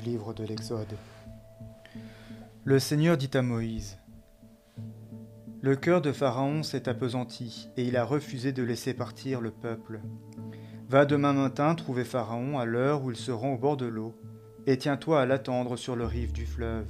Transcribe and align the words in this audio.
livre 0.00 0.34
de 0.34 0.44
l'Exode. 0.44 0.96
Le 2.64 2.78
Seigneur 2.78 3.16
dit 3.16 3.30
à 3.34 3.42
Moïse, 3.42 3.98
Le 5.62 5.76
cœur 5.76 6.00
de 6.00 6.12
Pharaon 6.12 6.62
s'est 6.62 6.88
appesanti, 6.88 7.68
et 7.76 7.84
il 7.84 7.96
a 7.96 8.04
refusé 8.04 8.52
de 8.52 8.62
laisser 8.62 8.94
partir 8.94 9.40
le 9.40 9.50
peuple. 9.50 10.00
Va 10.88 11.06
demain 11.06 11.32
matin 11.32 11.74
trouver 11.74 12.04
Pharaon 12.04 12.58
à 12.58 12.64
l'heure 12.64 13.04
où 13.04 13.10
il 13.10 13.16
se 13.16 13.30
rend 13.30 13.54
au 13.54 13.58
bord 13.58 13.76
de 13.76 13.86
l'eau, 13.86 14.14
et 14.66 14.76
tiens-toi 14.76 15.20
à 15.20 15.26
l'attendre 15.26 15.76
sur 15.76 15.96
le 15.96 16.04
rive 16.04 16.32
du 16.32 16.46
fleuve. 16.46 16.86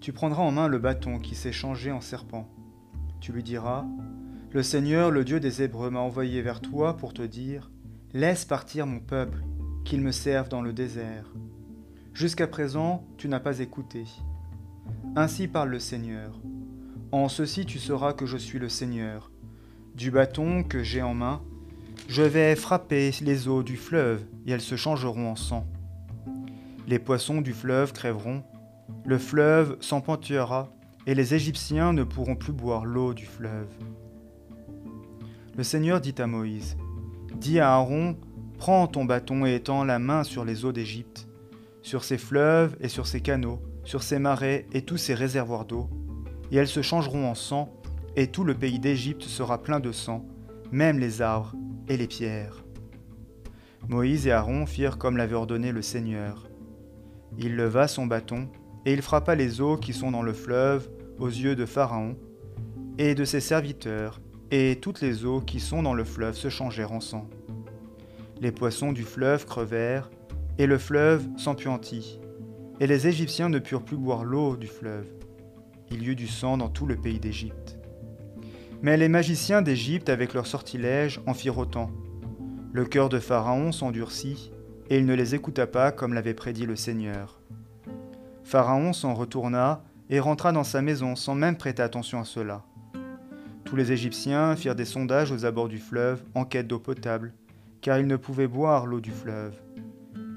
Tu 0.00 0.12
prendras 0.12 0.42
en 0.42 0.50
main 0.50 0.68
le 0.68 0.78
bâton 0.78 1.18
qui 1.18 1.34
s'est 1.34 1.52
changé 1.52 1.92
en 1.92 2.00
serpent. 2.00 2.48
Tu 3.20 3.32
lui 3.32 3.42
diras, 3.42 3.84
Le 4.50 4.62
Seigneur, 4.62 5.10
le 5.10 5.24
Dieu 5.24 5.40
des 5.40 5.62
Hébreux, 5.62 5.90
m'a 5.90 6.00
envoyé 6.00 6.42
vers 6.42 6.60
toi 6.60 6.96
pour 6.96 7.14
te 7.14 7.22
dire, 7.22 7.70
Laisse 8.12 8.44
partir 8.44 8.86
mon 8.86 9.00
peuple, 9.00 9.42
qu'il 9.84 10.00
me 10.02 10.12
serve 10.12 10.48
dans 10.48 10.60
le 10.60 10.72
désert. 10.72 11.32
Jusqu'à 12.14 12.46
présent, 12.46 13.06
tu 13.16 13.26
n'as 13.26 13.40
pas 13.40 13.60
écouté. 13.60 14.04
Ainsi 15.16 15.48
parle 15.48 15.70
le 15.70 15.78
Seigneur. 15.78 16.38
En 17.10 17.28
ceci 17.28 17.64
tu 17.64 17.78
sauras 17.78 18.12
que 18.12 18.26
je 18.26 18.36
suis 18.36 18.58
le 18.58 18.68
Seigneur. 18.68 19.30
Du 19.94 20.10
bâton 20.10 20.62
que 20.62 20.82
j'ai 20.82 21.00
en 21.00 21.14
main, 21.14 21.42
je 22.08 22.22
vais 22.22 22.54
frapper 22.54 23.12
les 23.22 23.48
eaux 23.48 23.62
du 23.62 23.78
fleuve, 23.78 24.24
et 24.46 24.52
elles 24.52 24.60
se 24.60 24.76
changeront 24.76 25.30
en 25.30 25.36
sang. 25.36 25.66
Les 26.86 26.98
poissons 26.98 27.40
du 27.40 27.54
fleuve 27.54 27.94
crèveront, 27.94 28.42
le 29.06 29.16
fleuve 29.16 29.78
s'empantuera, 29.80 30.70
et 31.06 31.14
les 31.14 31.34
Égyptiens 31.34 31.94
ne 31.94 32.04
pourront 32.04 32.36
plus 32.36 32.52
boire 32.52 32.84
l'eau 32.84 33.14
du 33.14 33.24
fleuve. 33.24 33.68
Le 35.56 35.62
Seigneur 35.62 36.00
dit 36.00 36.14
à 36.18 36.26
Moïse, 36.26 36.76
Dis 37.36 37.58
à 37.58 37.72
Aaron, 37.72 38.16
prends 38.58 38.86
ton 38.86 39.06
bâton 39.06 39.46
et 39.46 39.54
étends 39.54 39.84
la 39.84 39.98
main 39.98 40.24
sur 40.24 40.44
les 40.44 40.64
eaux 40.64 40.72
d'Égypte, 40.72 41.26
sur 41.82 42.04
ses 42.04 42.18
fleuves 42.18 42.76
et 42.80 42.88
sur 42.88 43.06
ses 43.06 43.20
canaux, 43.20 43.60
sur 43.84 44.02
ses 44.02 44.18
marais 44.18 44.66
et 44.72 44.82
tous 44.82 44.96
ses 44.96 45.14
réservoirs 45.14 45.64
d'eau, 45.64 45.90
et 46.50 46.56
elles 46.56 46.68
se 46.68 46.82
changeront 46.82 47.28
en 47.28 47.34
sang, 47.34 47.72
et 48.16 48.28
tout 48.28 48.44
le 48.44 48.54
pays 48.54 48.78
d'Égypte 48.78 49.22
sera 49.22 49.62
plein 49.62 49.80
de 49.80 49.92
sang, 49.92 50.26
même 50.70 50.98
les 50.98 51.22
arbres 51.22 51.54
et 51.88 51.96
les 51.96 52.06
pierres. 52.06 52.64
Moïse 53.88 54.26
et 54.26 54.32
Aaron 54.32 54.66
firent 54.66 54.98
comme 54.98 55.16
l'avait 55.16 55.34
ordonné 55.34 55.72
le 55.72 55.82
Seigneur. 55.82 56.48
Il 57.38 57.56
leva 57.56 57.88
son 57.88 58.06
bâton, 58.06 58.48
et 58.84 58.92
il 58.92 59.02
frappa 59.02 59.34
les 59.34 59.60
eaux 59.60 59.76
qui 59.76 59.92
sont 59.92 60.10
dans 60.10 60.22
le 60.22 60.32
fleuve 60.32 60.88
aux 61.18 61.28
yeux 61.28 61.56
de 61.56 61.66
Pharaon 61.66 62.16
et 62.98 63.14
de 63.14 63.24
ses 63.24 63.40
serviteurs, 63.40 64.20
et 64.50 64.78
toutes 64.80 65.00
les 65.00 65.24
eaux 65.24 65.40
qui 65.40 65.60
sont 65.60 65.82
dans 65.82 65.94
le 65.94 66.04
fleuve 66.04 66.36
se 66.36 66.48
changèrent 66.48 66.92
en 66.92 67.00
sang. 67.00 67.28
Les 68.40 68.52
poissons 68.52 68.92
du 68.92 69.02
fleuve 69.02 69.46
crevèrent, 69.46 70.10
et 70.58 70.66
le 70.66 70.78
fleuve 70.78 71.26
s'empuantit, 71.36 72.20
et 72.80 72.86
les 72.86 73.06
Égyptiens 73.06 73.48
ne 73.48 73.58
purent 73.58 73.84
plus 73.84 73.96
boire 73.96 74.24
l'eau 74.24 74.56
du 74.56 74.66
fleuve. 74.66 75.06
Il 75.90 76.02
y 76.02 76.08
eut 76.08 76.16
du 76.16 76.26
sang 76.26 76.56
dans 76.56 76.68
tout 76.68 76.86
le 76.86 76.96
pays 76.96 77.20
d'Égypte. 77.20 77.78
Mais 78.82 78.96
les 78.96 79.08
magiciens 79.08 79.62
d'Égypte, 79.62 80.08
avec 80.08 80.34
leurs 80.34 80.46
sortilèges, 80.46 81.20
en 81.26 81.34
firent 81.34 81.58
autant. 81.58 81.90
Le 82.72 82.84
cœur 82.84 83.08
de 83.08 83.18
Pharaon 83.18 83.70
s'endurcit, 83.70 84.50
et 84.90 84.98
il 84.98 85.06
ne 85.06 85.14
les 85.14 85.34
écouta 85.34 85.66
pas 85.66 85.92
comme 85.92 86.14
l'avait 86.14 86.34
prédit 86.34 86.66
le 86.66 86.76
Seigneur. 86.76 87.40
Pharaon 88.44 88.92
s'en 88.92 89.14
retourna 89.14 89.84
et 90.10 90.20
rentra 90.20 90.52
dans 90.52 90.64
sa 90.64 90.82
maison 90.82 91.16
sans 91.16 91.34
même 91.34 91.56
prêter 91.56 91.82
attention 91.82 92.20
à 92.20 92.24
cela. 92.24 92.64
Tous 93.64 93.76
les 93.76 93.92
Égyptiens 93.92 94.56
firent 94.56 94.74
des 94.74 94.84
sondages 94.84 95.32
aux 95.32 95.46
abords 95.46 95.68
du 95.68 95.78
fleuve 95.78 96.22
en 96.34 96.44
quête 96.44 96.66
d'eau 96.66 96.78
potable, 96.78 97.32
car 97.80 97.98
ils 97.98 98.06
ne 98.06 98.16
pouvaient 98.16 98.48
boire 98.48 98.86
l'eau 98.86 99.00
du 99.00 99.10
fleuve. 99.10 99.54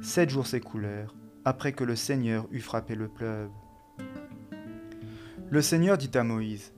Sept 0.06 0.30
jours 0.30 0.46
s'écoulèrent, 0.46 1.16
après 1.46 1.72
que 1.72 1.84
le 1.84 1.96
Seigneur 1.96 2.46
eut 2.52 2.62
frappé 2.62 2.94
le 2.94 3.08
fleuve. 3.08 3.50
Le 5.50 5.62
Seigneur 5.64 5.98
dit 5.98 6.16
à 6.16 6.24
Moïse, 6.24 6.74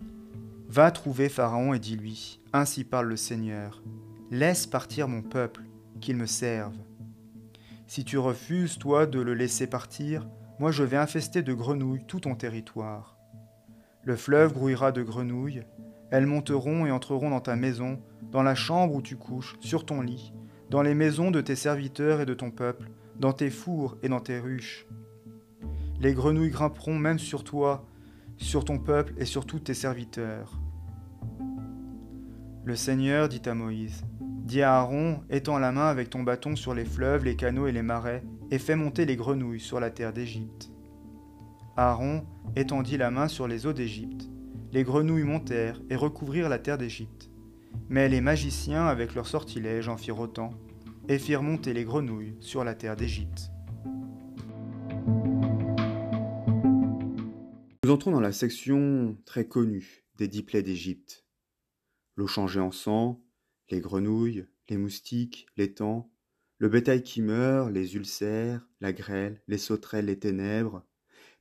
Va 0.69 0.91
trouver 0.91 1.27
Pharaon 1.27 1.73
et 1.73 1.79
dis-lui, 1.79 2.39
Ainsi 2.53 2.85
parle 2.85 3.09
le 3.09 3.17
Seigneur, 3.17 3.83
Laisse 4.31 4.65
partir 4.65 5.09
mon 5.09 5.21
peuple, 5.21 5.63
qu'il 5.99 6.15
me 6.15 6.25
serve. 6.25 6.77
Si 7.85 8.05
tu 8.05 8.17
refuses, 8.17 8.77
toi, 8.77 9.05
de 9.05 9.19
le 9.19 9.33
laisser 9.33 9.67
partir, 9.67 10.25
moi 10.57 10.71
je 10.71 10.83
vais 10.83 10.97
infester 10.97 11.41
de 11.41 11.53
grenouilles 11.53 12.05
tout 12.07 12.21
ton 12.21 12.35
territoire. 12.35 13.17
Le 14.03 14.15
fleuve 14.15 14.53
grouillera 14.53 14.93
de 14.93 15.03
grenouilles, 15.03 15.65
elles 16.11 16.27
monteront 16.27 16.85
et 16.85 16.91
entreront 16.91 17.31
dans 17.31 17.41
ta 17.41 17.57
maison, 17.57 17.99
dans 18.31 18.43
la 18.43 18.55
chambre 18.55 18.95
où 18.95 19.01
tu 19.01 19.17
couches, 19.17 19.57
sur 19.59 19.85
ton 19.85 19.99
lit, 19.99 20.31
dans 20.69 20.81
les 20.81 20.95
maisons 20.95 21.29
de 21.29 21.41
tes 21.41 21.57
serviteurs 21.57 22.21
et 22.21 22.25
de 22.25 22.33
ton 22.33 22.51
peuple, 22.51 22.89
dans 23.19 23.33
tes 23.33 23.49
fours 23.49 23.97
et 24.03 24.09
dans 24.09 24.19
tes 24.19 24.39
ruches. 24.39 24.87
Les 25.99 26.13
grenouilles 26.13 26.51
grimperont 26.51 26.97
même 26.97 27.19
sur 27.19 27.43
toi, 27.43 27.85
sur 28.37 28.65
ton 28.65 28.77
peuple 28.77 29.13
et 29.17 29.25
sur 29.25 29.45
tous 29.45 29.59
tes 29.59 29.73
serviteurs. 29.73 30.59
Le 32.63 32.75
Seigneur 32.75 33.29
dit 33.29 33.41
à 33.45 33.53
Moïse, 33.53 34.03
Dis 34.19 34.61
à 34.61 34.75
Aaron, 34.75 35.21
étends 35.29 35.59
la 35.59 35.71
main 35.71 35.87
avec 35.87 36.09
ton 36.09 36.23
bâton 36.23 36.55
sur 36.55 36.73
les 36.73 36.85
fleuves, 36.85 37.25
les 37.25 37.35
canaux 37.35 37.67
et 37.67 37.71
les 37.71 37.81
marais, 37.81 38.23
et 38.51 38.59
fais 38.59 38.75
monter 38.75 39.05
les 39.05 39.15
grenouilles 39.15 39.59
sur 39.59 39.79
la 39.79 39.89
terre 39.89 40.13
d'Égypte. 40.13 40.69
Aaron 41.75 42.25
étendit 42.55 42.97
la 42.97 43.11
main 43.11 43.27
sur 43.27 43.47
les 43.47 43.65
eaux 43.65 43.73
d'Égypte. 43.73 44.29
Les 44.71 44.83
grenouilles 44.83 45.23
montèrent 45.23 45.81
et 45.89 45.95
recouvrirent 45.95 46.49
la 46.49 46.59
terre 46.59 46.77
d'Égypte. 46.77 47.29
Mais 47.89 48.09
les 48.09 48.21
magiciens, 48.21 48.85
avec 48.85 49.15
leurs 49.15 49.27
sortilèges, 49.27 49.89
en 49.89 49.97
firent 49.97 50.19
autant, 50.19 50.51
et 51.09 51.19
firent 51.19 51.43
monter 51.43 51.73
les 51.73 51.85
grenouilles 51.85 52.35
sur 52.39 52.63
la 52.63 52.75
terre 52.75 52.95
d'Égypte. 52.95 53.51
Nous 57.83 57.91
entrons 57.91 58.11
dans 58.11 58.19
la 58.19 58.33
section 58.33 59.17
très 59.25 59.47
connue 59.47 60.05
des 60.17 60.27
dix 60.27 60.43
plaies 60.43 60.63
d'Égypte. 60.63 61.25
L'eau 62.15 62.27
changée 62.27 62.59
en 62.59 62.71
sang, 62.71 63.23
les 63.69 63.79
grenouilles, 63.79 64.45
les 64.69 64.77
moustiques, 64.77 65.47
les 65.55 65.73
temps, 65.73 66.11
le 66.57 66.69
bétail 66.69 67.03
qui 67.03 67.21
meurt, 67.21 67.71
les 67.71 67.95
ulcères, 67.95 68.67
la 68.81 68.91
grêle, 68.91 69.41
les 69.47 69.57
sauterelles, 69.57 70.07
les 70.07 70.19
ténèbres, 70.19 70.85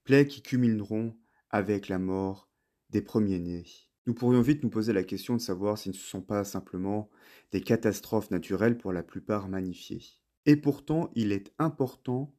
plaies 0.05 0.27
qui 0.27 0.43
culmineront 0.43 1.17
avec 1.51 1.89
la 1.89 1.99
mort 1.99 2.49
des 2.91 3.03
premiers-nés. 3.03 3.67
Nous 4.07 4.15
pourrions 4.15 4.41
vite 4.41 4.63
nous 4.63 4.71
poser 4.71 4.93
la 4.93 5.03
question 5.03 5.35
de 5.35 5.41
savoir 5.41 5.79
si 5.79 5.93
ce 5.93 5.99
ne 5.99 6.03
sont 6.03 6.23
pas 6.23 6.45
simplement 6.45 7.11
des 7.51 7.61
catastrophes 7.61 8.31
naturelles 8.31 8.79
pour 8.79 8.93
la 8.93 9.03
plupart 9.03 9.49
magnifiées. 9.49 10.05
Et 10.47 10.57
pourtant, 10.57 11.11
il 11.17 11.33
est 11.33 11.53
important 11.59 12.33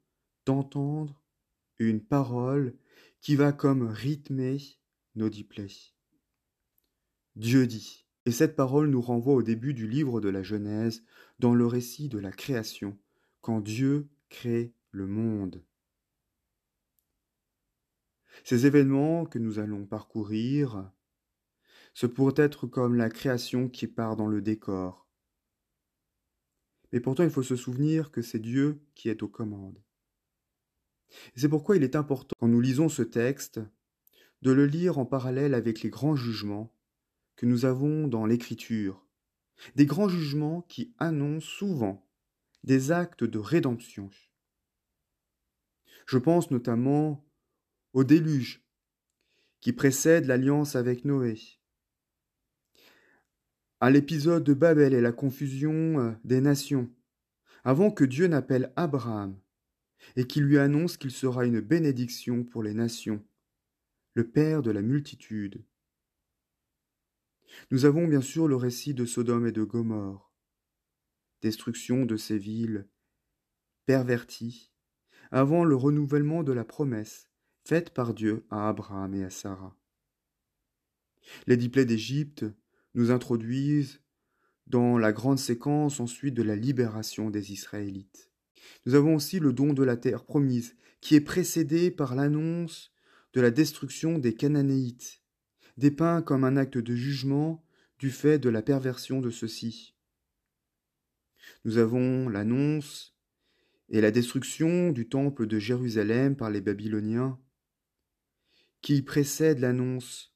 d'entendre 0.45 1.21
une 1.77 2.01
parole 2.01 2.73
qui 3.19 3.35
va 3.35 3.51
comme 3.51 3.85
rythmer 3.85 4.57
nos 5.15 5.27
dix 5.27 5.43
plaies. 5.43 5.93
Dieu 7.35 7.67
dit, 7.67 8.05
et 8.25 8.31
cette 8.31 8.55
parole 8.55 8.89
nous 8.89 9.01
renvoie 9.01 9.33
au 9.33 9.43
début 9.43 9.73
du 9.73 9.87
livre 9.87 10.21
de 10.21 10.29
la 10.29 10.43
Genèse, 10.43 11.03
dans 11.39 11.53
le 11.53 11.65
récit 11.65 12.07
de 12.07 12.17
la 12.17 12.31
création, 12.31 12.97
quand 13.41 13.59
Dieu 13.59 14.07
crée 14.29 14.73
le 14.91 15.05
monde. 15.05 15.63
Ces 18.43 18.65
événements 18.65 19.25
que 19.25 19.39
nous 19.39 19.59
allons 19.59 19.85
parcourir, 19.85 20.91
ce 21.97 22.05
pourrait 22.05 22.35
être 22.37 22.67
comme 22.67 22.93
la 22.93 23.09
création 23.09 23.67
qui 23.69 23.87
part 23.87 24.15
dans 24.15 24.27
le 24.27 24.39
décor. 24.39 25.09
Mais 26.93 26.99
pourtant 26.99 27.23
il 27.23 27.31
faut 27.31 27.41
se 27.41 27.55
souvenir 27.55 28.11
que 28.11 28.21
c'est 28.21 28.37
Dieu 28.37 28.85
qui 28.93 29.09
est 29.09 29.23
aux 29.23 29.27
commandes. 29.27 29.81
C'est 31.35 31.49
pourquoi 31.49 31.75
il 31.75 31.81
est 31.81 31.95
important, 31.95 32.35
quand 32.39 32.47
nous 32.49 32.61
lisons 32.61 32.87
ce 32.87 33.01
texte, 33.01 33.59
de 34.43 34.51
le 34.51 34.67
lire 34.67 34.99
en 34.99 35.07
parallèle 35.07 35.55
avec 35.55 35.81
les 35.81 35.89
grands 35.89 36.15
jugements 36.15 36.71
que 37.35 37.47
nous 37.47 37.65
avons 37.65 38.07
dans 38.07 38.27
l'Écriture, 38.27 39.03
des 39.73 39.87
grands 39.87 40.07
jugements 40.07 40.61
qui 40.69 40.93
annoncent 40.99 41.47
souvent 41.47 42.07
des 42.63 42.91
actes 42.91 43.23
de 43.23 43.39
rédemption. 43.39 44.11
Je 46.05 46.19
pense 46.19 46.51
notamment 46.51 47.25
au 47.93 48.03
déluge 48.03 48.63
qui 49.61 49.73
précède 49.73 50.25
l'alliance 50.25 50.75
avec 50.75 51.03
Noé, 51.03 51.56
à 53.79 53.89
l'épisode 53.91 54.43
de 54.43 54.53
Babel 54.53 54.93
et 54.93 55.01
la 55.01 55.11
confusion 55.11 55.99
euh, 55.99 56.11
des 56.23 56.41
nations, 56.41 56.89
avant 57.63 57.91
que 57.91 58.03
Dieu 58.03 58.27
n'appelle 58.27 58.71
Abraham 58.75 59.39
et 60.15 60.25
qu'il 60.25 60.43
lui 60.43 60.57
annonce 60.57 60.97
qu'il 60.97 61.11
sera 61.11 61.45
une 61.45 61.59
bénédiction 61.59 62.43
pour 62.43 62.63
les 62.63 62.73
nations, 62.73 63.23
le 64.13 64.27
Père 64.27 64.61
de 64.61 64.71
la 64.71 64.81
multitude. 64.81 65.63
Nous 67.71 67.85
avons 67.85 68.07
bien 68.07 68.21
sûr 68.21 68.47
le 68.47 68.55
récit 68.55 68.93
de 68.93 69.05
Sodome 69.05 69.47
et 69.47 69.51
de 69.51 69.63
Gomorre, 69.63 70.33
destruction 71.41 72.05
de 72.05 72.17
ces 72.17 72.37
villes 72.37 72.87
perverties, 73.85 74.71
avant 75.31 75.63
le 75.63 75.75
renouvellement 75.75 76.43
de 76.43 76.53
la 76.53 76.63
promesse 76.63 77.29
faite 77.63 77.93
par 77.93 78.13
Dieu 78.13 78.45
à 78.49 78.69
Abraham 78.69 79.13
et 79.13 79.23
à 79.23 79.29
Sarah. 79.29 79.77
Les 81.47 81.57
dix 81.57 81.69
d'Égypte 81.69 82.45
nous 82.97 83.11
introduisent 83.11 84.01
dans 84.65 84.97
la 84.97 85.13
grande 85.13 85.39
séquence 85.39 85.99
ensuite 85.99 86.33
de 86.33 86.41
la 86.41 86.55
libération 86.55 87.29
des 87.29 87.53
Israélites. 87.53 88.31
Nous 88.85 88.95
avons 88.95 89.15
aussi 89.15 89.39
le 89.39 89.53
don 89.53 89.71
de 89.71 89.83
la 89.83 89.95
terre 89.95 90.25
promise 90.25 90.75
qui 90.99 91.15
est 91.15 91.21
précédé 91.21 91.91
par 91.91 92.15
l'annonce 92.15 92.91
de 93.33 93.39
la 93.39 93.51
destruction 93.51 94.17
des 94.17 94.33
Cananéites, 94.33 95.21
dépeint 95.77 96.23
comme 96.23 96.43
un 96.43 96.57
acte 96.57 96.79
de 96.79 96.95
jugement 96.95 97.63
du 97.99 98.09
fait 98.09 98.39
de 98.39 98.49
la 98.49 98.63
perversion 98.63 99.21
de 99.21 99.29
ceux-ci. 99.29 99.95
Nous 101.65 101.77
avons 101.77 102.29
l'annonce 102.29 103.15
et 103.89 104.01
la 104.01 104.11
destruction 104.11 104.91
du 104.91 105.07
temple 105.07 105.45
de 105.45 105.59
Jérusalem 105.59 106.35
par 106.35 106.49
les 106.49 106.61
Babyloniens, 106.61 107.39
qui 108.81 109.03
précède 109.03 109.59
l'annonce 109.59 110.35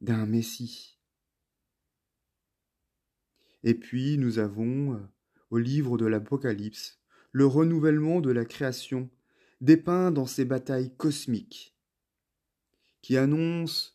d'un 0.00 0.26
Messie. 0.26 0.97
Et 3.62 3.74
puis 3.74 4.18
nous 4.18 4.38
avons, 4.38 4.94
euh, 4.94 4.98
au 5.50 5.58
livre 5.58 5.98
de 5.98 6.06
l'Apocalypse, 6.06 7.00
le 7.32 7.46
renouvellement 7.46 8.20
de 8.20 8.30
la 8.30 8.44
création, 8.44 9.10
dépeint 9.60 10.10
dans 10.10 10.26
ces 10.26 10.44
batailles 10.44 10.94
cosmiques, 10.96 11.76
qui 13.02 13.16
annoncent 13.16 13.92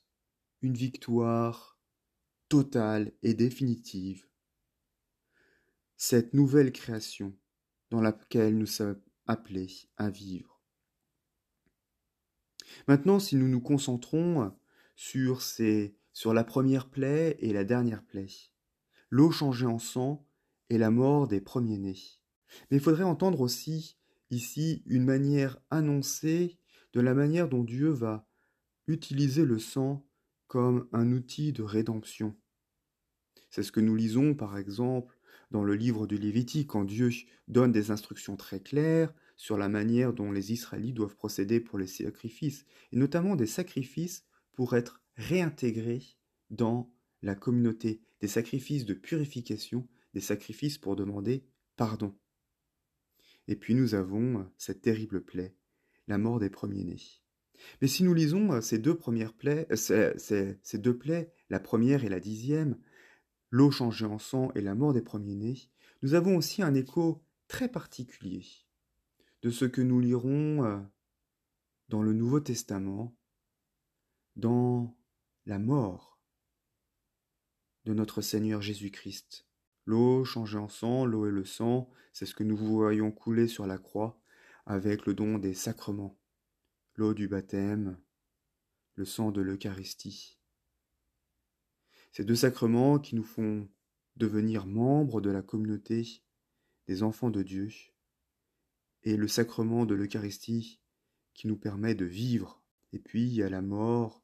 une 0.61 0.73
victoire 0.73 1.79
totale 2.49 3.11
et 3.21 3.33
définitive. 3.33 4.27
Cette 5.97 6.33
nouvelle 6.33 6.71
création 6.71 7.35
dans 7.89 8.01
laquelle 8.01 8.57
nous 8.57 8.65
sommes 8.65 8.99
appelés 9.27 9.71
à 9.97 10.09
vivre. 10.09 10.61
Maintenant, 12.87 13.19
si 13.19 13.35
nous 13.35 13.47
nous 13.47 13.61
concentrons 13.61 14.53
sur, 14.95 15.41
ces, 15.41 15.95
sur 16.11 16.33
la 16.33 16.43
première 16.43 16.89
plaie 16.89 17.37
et 17.39 17.53
la 17.53 17.63
dernière 17.63 18.03
plaie, 18.03 18.27
l'eau 19.13 19.29
changée 19.29 19.67
en 19.67 19.77
sang 19.77 20.25
et 20.71 20.79
la 20.79 20.89
mort 20.89 21.27
des 21.27 21.39
premiers-nés. 21.39 21.99
Mais 22.71 22.77
il 22.77 22.79
faudrait 22.79 23.03
entendre 23.03 23.41
aussi 23.41 23.95
ici 24.31 24.81
une 24.87 25.05
manière 25.05 25.59
annoncée 25.69 26.57
de 26.93 26.99
la 26.99 27.13
manière 27.13 27.47
dont 27.47 27.63
Dieu 27.63 27.89
va 27.89 28.27
utiliser 28.87 29.45
le 29.45 29.59
sang 29.59 30.03
comme 30.47 30.87
un 30.93 31.11
outil 31.11 31.53
de 31.53 31.61
rédemption. 31.61 32.35
C'est 33.51 33.61
ce 33.61 33.71
que 33.71 33.81
nous 33.81 33.95
lisons 33.95 34.33
par 34.33 34.57
exemple 34.57 35.19
dans 35.51 35.63
le 35.63 35.75
livre 35.75 36.07
du 36.07 36.17
Lévitique 36.17 36.69
quand 36.69 36.83
Dieu 36.83 37.11
donne 37.47 37.71
des 37.71 37.91
instructions 37.91 38.35
très 38.35 38.61
claires 38.61 39.13
sur 39.35 39.59
la 39.59 39.69
manière 39.69 40.13
dont 40.13 40.31
les 40.31 40.53
Israélites 40.53 40.95
doivent 40.95 41.17
procéder 41.17 41.59
pour 41.59 41.77
les 41.77 41.85
sacrifices, 41.85 42.65
et 42.91 42.97
notamment 42.97 43.35
des 43.35 43.45
sacrifices 43.45 44.25
pour 44.53 44.75
être 44.75 45.03
réintégrés 45.17 46.01
dans 46.49 46.91
la 47.21 47.35
communauté, 47.35 48.01
des 48.23 48.29
sacrifices 48.29 48.85
de 48.85 48.93
purification, 48.93 49.85
des 50.13 50.21
sacrifices 50.21 50.77
pour 50.77 50.95
demander 50.95 51.43
pardon. 51.75 52.17
Et 53.49 53.57
puis 53.57 53.75
nous 53.75 53.95
avons 53.95 54.49
cette 54.57 54.81
terrible 54.81 55.25
plaie, 55.25 55.57
la 56.07 56.17
mort 56.17 56.39
des 56.39 56.49
premiers-nés. 56.49 57.01
Mais 57.81 57.89
si 57.89 58.01
nous 58.01 58.13
lisons 58.13 58.53
euh, 58.53 58.61
ces 58.61 58.79
deux 58.79 58.95
premières 58.95 59.33
plaies, 59.33 59.67
euh, 59.91 60.13
ces, 60.15 60.77
deux 60.77 60.97
plaies, 60.97 61.33
la 61.49 61.59
première 61.59 62.05
et 62.05 62.09
la 62.09 62.21
dixième, 62.21 62.79
l'eau 63.49 63.71
changée 63.71 64.05
en 64.05 64.19
sang 64.19 64.53
et 64.55 64.61
la 64.61 64.73
mort 64.73 64.93
des 64.93 65.01
premiers-nés, 65.01 65.69
nous 66.01 66.13
avons 66.13 66.37
aussi 66.37 66.63
un 66.63 66.75
écho 66.75 67.21
très 67.49 67.67
particulier 67.67 68.45
de 69.41 69.49
ce 69.49 69.65
que 69.65 69.81
nous 69.81 69.99
lirons 69.99 70.63
euh, 70.63 70.79
dans 71.89 72.01
le 72.01 72.13
Nouveau 72.13 72.39
Testament, 72.39 73.17
dans 74.37 74.97
la 75.45 75.59
mort 75.59 76.12
de 77.85 77.93
notre 77.93 78.21
Seigneur 78.21 78.61
Jésus-Christ. 78.61 79.45
L'eau 79.85 80.23
changée 80.25 80.57
en 80.57 80.69
sang, 80.69 81.05
l'eau 81.05 81.27
et 81.27 81.31
le 81.31 81.45
sang, 81.45 81.89
c'est 82.13 82.25
ce 82.25 82.35
que 82.35 82.43
nous 82.43 82.57
voyons 82.57 83.11
couler 83.11 83.47
sur 83.47 83.67
la 83.67 83.77
croix 83.77 84.19
avec 84.65 85.05
le 85.05 85.13
don 85.13 85.37
des 85.37 85.53
sacrements 85.53 86.17
l'eau 86.95 87.13
du 87.13 87.27
baptême, 87.27 87.97
le 88.95 89.05
sang 89.05 89.31
de 89.31 89.41
l'Eucharistie. 89.41 90.37
Ces 92.11 92.23
deux 92.23 92.35
sacrements 92.35 92.99
qui 92.99 93.15
nous 93.15 93.23
font 93.23 93.67
devenir 94.15 94.67
membres 94.67 95.19
de 95.19 95.31
la 95.31 95.41
communauté 95.41 96.21
des 96.85 97.01
enfants 97.01 97.31
de 97.31 97.41
Dieu, 97.41 97.69
et 99.03 99.17
le 99.17 99.27
sacrement 99.27 99.85
de 99.85 99.95
l'Eucharistie 99.95 100.79
qui 101.33 101.47
nous 101.47 101.57
permet 101.57 101.95
de 101.95 102.05
vivre. 102.05 102.61
Et 102.93 102.99
puis 102.99 103.41
a 103.41 103.49
la 103.49 103.61
mort 103.61 104.23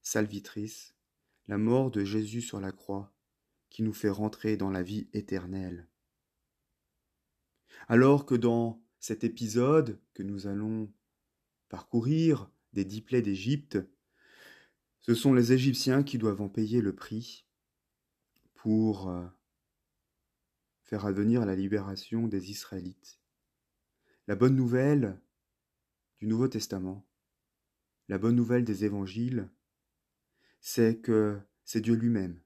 salvitrice, 0.00 0.95
la 1.48 1.58
mort 1.58 1.90
de 1.90 2.04
Jésus 2.04 2.42
sur 2.42 2.60
la 2.60 2.72
croix, 2.72 3.14
qui 3.70 3.82
nous 3.82 3.92
fait 3.92 4.10
rentrer 4.10 4.56
dans 4.56 4.70
la 4.70 4.82
vie 4.82 5.08
éternelle. 5.12 5.88
Alors 7.88 8.26
que 8.26 8.34
dans 8.34 8.82
cet 9.00 9.22
épisode 9.24 10.00
que 10.14 10.22
nous 10.22 10.46
allons 10.46 10.92
parcourir 11.68 12.50
des 12.72 12.84
dix 12.84 13.02
plaies 13.02 13.22
d'Égypte, 13.22 13.78
ce 15.00 15.14
sont 15.14 15.34
les 15.34 15.52
Égyptiens 15.52 16.02
qui 16.02 16.18
doivent 16.18 16.40
en 16.40 16.48
payer 16.48 16.80
le 16.80 16.94
prix 16.94 17.46
pour 18.54 19.08
euh, 19.08 19.24
faire 20.82 21.06
advenir 21.06 21.46
la 21.46 21.54
libération 21.54 22.26
des 22.26 22.50
Israélites. 22.50 23.20
La 24.26 24.34
bonne 24.34 24.56
nouvelle 24.56 25.20
du 26.18 26.26
Nouveau 26.26 26.48
Testament, 26.48 27.06
la 28.08 28.18
bonne 28.18 28.34
nouvelle 28.34 28.64
des 28.64 28.84
évangiles, 28.84 29.48
c'est 30.68 31.00
que 31.00 31.40
c'est 31.64 31.80
Dieu 31.80 31.94
lui-même 31.94 32.40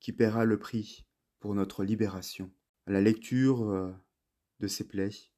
qui 0.00 0.10
paiera 0.12 0.44
le 0.44 0.58
prix 0.58 1.06
pour 1.38 1.54
notre 1.54 1.84
libération. 1.84 2.50
À 2.86 2.90
la 2.90 3.00
lecture 3.00 3.70
euh, 3.70 3.92
de 4.58 4.66
ces 4.66 4.84
plaies, 4.84 5.30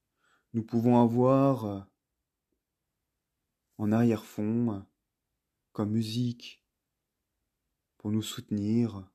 nous 0.54 0.62
pouvons 0.62 1.02
avoir 1.02 1.66
euh, 1.66 1.80
en 3.76 3.92
arrière-fond, 3.92 4.86
comme 5.72 5.90
musique, 5.90 6.64
pour 7.98 8.10
nous 8.10 8.22
soutenir, 8.22 9.06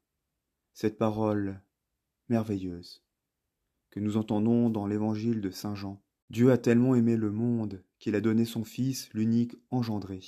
cette 0.73 0.99
parole 0.99 1.59
merveilleuse 2.29 3.03
que 3.89 3.99
nous 3.99 4.17
entendons 4.17 4.69
dans 4.69 4.85
l'évangile 4.85 5.41
de 5.41 5.49
Saint 5.49 5.73
Jean. 5.73 5.99
Dieu 6.29 6.51
a 6.51 6.59
tellement 6.59 6.93
aimé 6.93 7.17
le 7.17 7.31
monde 7.31 7.83
qu'il 7.97 8.13
a 8.13 8.21
donné 8.21 8.45
son 8.45 8.63
Fils, 8.63 9.11
l'unique 9.13 9.55
engendré, 9.71 10.21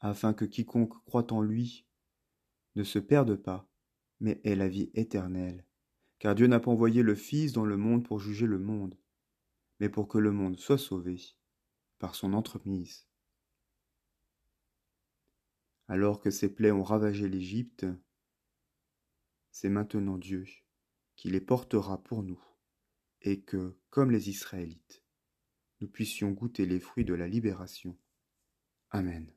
afin 0.00 0.34
que 0.34 0.44
quiconque 0.44 1.00
croit 1.04 1.32
en 1.32 1.42
lui 1.42 1.86
ne 2.74 2.84
se 2.84 2.98
perde 2.98 3.36
pas, 3.36 3.68
mais 4.20 4.40
ait 4.44 4.56
la 4.56 4.68
vie 4.68 4.90
éternelle. 4.94 5.66
Car 6.18 6.34
Dieu 6.34 6.46
n'a 6.46 6.60
pas 6.60 6.70
envoyé 6.70 7.02
le 7.02 7.14
Fils 7.14 7.52
dans 7.52 7.64
le 7.64 7.76
monde 7.76 8.04
pour 8.04 8.20
juger 8.20 8.46
le 8.46 8.58
monde, 8.58 8.96
mais 9.80 9.88
pour 9.88 10.08
que 10.08 10.18
le 10.18 10.30
monde 10.30 10.58
soit 10.58 10.78
sauvé 10.78 11.20
par 11.98 12.14
son 12.14 12.32
entremise. 12.32 13.06
Alors 15.88 16.20
que 16.20 16.30
ces 16.30 16.54
plaies 16.54 16.70
ont 16.70 16.84
ravagé 16.84 17.28
l'Égypte, 17.28 17.86
c'est 19.50 19.68
maintenant 19.68 20.16
Dieu 20.16 20.46
qui 21.16 21.30
les 21.30 21.40
portera 21.40 22.02
pour 22.02 22.22
nous, 22.22 22.42
et 23.20 23.42
que, 23.42 23.76
comme 23.90 24.10
les 24.10 24.30
Israélites, 24.30 25.04
nous 25.80 25.88
puissions 25.88 26.30
goûter 26.30 26.66
les 26.66 26.80
fruits 26.80 27.04
de 27.04 27.14
la 27.14 27.28
libération. 27.28 27.96
Amen. 28.90 29.30